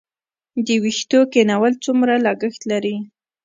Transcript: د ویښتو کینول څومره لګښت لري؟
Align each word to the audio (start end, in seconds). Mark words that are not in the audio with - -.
د 0.65 0.67
ویښتو 0.83 1.19
کینول 1.33 1.73
څومره 1.85 2.13
لګښت 2.25 2.61
لري؟ 2.71 2.95